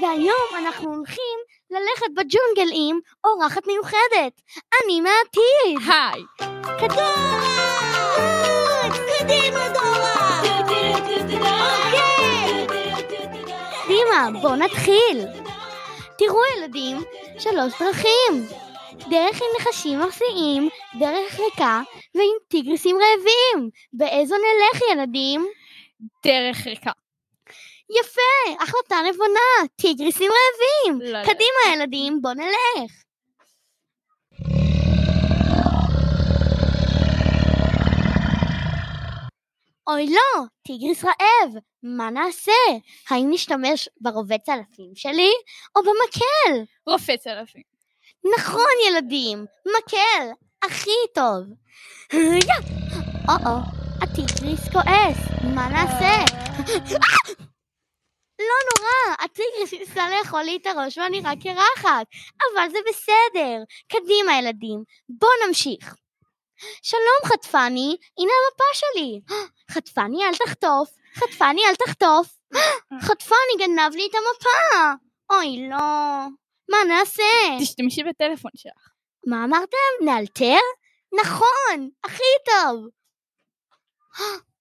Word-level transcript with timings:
והיום 0.00 0.48
אנחנו 0.58 0.94
הולכים 0.94 1.38
ללכת 1.70 2.06
בג'ונגל 2.16 2.72
עם 2.74 2.98
אורחת 3.24 3.66
מיוחדת. 3.66 4.40
אני 4.84 5.00
מהעתיד. 5.00 5.92
היי. 5.92 6.22
קדימה! 6.78 7.40
קדימה 9.18 9.68
דורה! 9.68 10.40
אוקיי. 10.60 10.92
קדימה, 13.84 14.40
בואו 14.42 14.56
נתחיל. 14.56 15.24
תראו 16.18 16.40
ילדים, 16.56 16.96
שלוש 17.38 17.72
דרכים. 17.82 18.46
דרך 19.10 19.36
עם 19.36 19.48
נחשים 19.60 20.00
אפסיים, 20.00 20.68
דרך 20.98 21.40
ריקה 21.40 21.80
ועם 22.14 22.34
טיגריסים 22.48 22.96
רעבים. 22.96 23.70
באיזו 23.92 24.34
נלך 24.34 24.82
ילדים? 24.92 25.46
דרך 26.24 26.66
ריקה. 26.66 26.90
יפה, 27.90 28.62
החלטה 28.62 28.96
נבונה, 29.10 29.68
טיגריסים 29.76 30.30
רעבים. 30.30 31.12
לא, 31.12 31.18
לא. 31.18 31.24
קדימה 31.24 31.74
ילדים, 31.74 32.22
בואו 32.22 32.34
נלך. 32.34 32.92
אוי 39.88 40.06
לא, 40.06 40.44
טיגריס 40.62 41.04
רעב, 41.04 41.54
מה 41.82 42.10
נעשה? 42.10 42.52
האם 43.10 43.30
נשתמש 43.30 43.88
ברובה 44.00 44.38
צלפים 44.38 44.90
שלי 44.94 45.30
או 45.76 45.82
במקל? 45.82 46.64
רופא 46.86 47.16
צלפים. 47.16 47.62
נכון 48.38 48.70
ילדים, 48.88 49.46
מקל, 49.66 50.26
הכי 50.62 50.90
טוב. 51.14 51.44
או-או, 53.28 53.58
הטיגריס 54.02 54.68
כועס, 54.72 55.18
מה 55.54 55.68
נעשה? 55.68 56.24
לא 58.48 58.54
נורא, 58.68 59.14
ניסה 59.80 60.08
לאכול 60.08 60.42
לי 60.42 60.56
את 60.56 60.66
הראש 60.66 60.98
ואני 60.98 61.20
רק 61.24 61.38
קרחת, 61.42 62.06
אבל 62.42 62.70
זה 62.70 62.78
בסדר. 62.88 63.62
קדימה 63.88 64.38
ילדים, 64.38 64.82
בואו 65.08 65.30
נמשיך. 65.46 65.94
שלום 66.82 67.32
חטפני, 67.32 67.96
הנה 68.18 68.32
המפה 68.38 68.64
שלי. 68.74 69.20
חטפני 69.74 70.24
אל 70.24 70.34
תחטוף, 70.34 70.88
חטפני 71.14 71.60
אל 71.68 71.74
תחטוף. 71.74 72.26
חטפני 73.06 73.54
גנב 73.58 73.94
לי 73.94 74.08
את 74.10 74.14
המפה. 74.14 74.92
אוי 75.32 75.68
לא, 75.70 75.76
מה 76.70 76.78
נעשה? 76.88 77.22
תשתמשי 77.60 78.02
בטלפון 78.02 78.50
שלך. 78.56 78.88
מה 79.26 79.44
אמרתם? 79.44 80.04
נאלתר? 80.04 80.58
נכון, 81.20 81.90
הכי 82.04 82.22
טוב. 82.44 82.86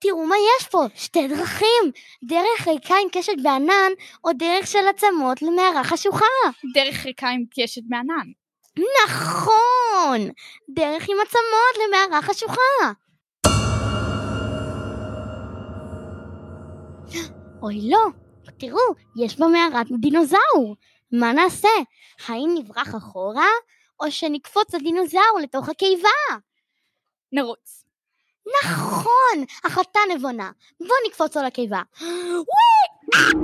תראו 0.00 0.26
מה 0.26 0.34
יש 0.36 0.66
פה, 0.68 0.84
שתי 0.94 1.28
דרכים, 1.28 1.92
דרך 2.24 2.68
ריקה 2.68 2.94
עם 3.02 3.08
קשת 3.12 3.32
בענן, 3.42 3.92
או 4.24 4.32
דרך 4.32 4.66
של 4.66 4.88
עצמות 4.88 5.42
למערה 5.42 5.84
חשוכה. 5.84 6.24
דרך 6.74 7.06
ריקה 7.06 7.28
עם 7.28 7.44
קשת 7.54 7.82
מענן. 7.88 8.26
נכון, 8.76 10.20
דרך 10.68 11.08
עם 11.08 11.16
עצמות 11.22 11.86
למערה 11.86 12.22
חשוכה. 12.22 12.92
אוי 17.62 17.90
לא, 17.90 18.06
תראו, 18.58 18.94
יש 19.24 19.38
במערת 19.38 19.86
דינוזאור. 20.00 20.76
מה 21.12 21.32
נעשה? 21.32 21.68
האם 22.26 22.50
נברח 22.54 22.94
אחורה, 22.96 23.48
או 24.00 24.10
שנקפוץ 24.10 24.74
לדינוזאור 24.74 25.38
לתוך 25.42 25.68
הקיבה? 25.68 26.08
נרוץ. 27.32 27.89
נכון, 28.64 29.44
החלטה 29.64 30.00
נבונה. 30.14 30.50
בוא 30.80 30.96
נקפוץ 31.08 31.36
לו 31.36 31.42
לקיבה. 31.42 31.82
וואי! 32.00 33.40